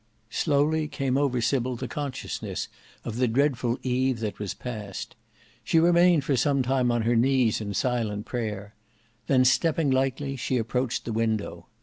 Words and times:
Slowly 0.31 0.87
came 0.87 1.15
over 1.15 1.39
Sybil 1.41 1.75
the 1.75 1.87
consciousness 1.87 2.69
of 3.05 3.17
the 3.17 3.27
dreadful 3.27 3.77
eve 3.83 4.19
that 4.21 4.39
was 4.39 4.55
past. 4.55 5.15
She 5.63 5.79
remained 5.79 6.23
for 6.23 6.35
some 6.35 6.63
time 6.63 6.91
on 6.91 7.03
her 7.03 7.15
knees 7.15 7.61
in 7.61 7.75
silent 7.75 8.25
prayer: 8.25 8.73
then 9.27 9.45
stepping 9.45 9.91
lightly, 9.91 10.35
she 10.35 10.57
approached 10.57 11.05
the 11.05 11.13
window. 11.13 11.67